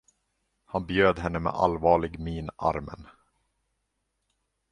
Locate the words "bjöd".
0.87-1.19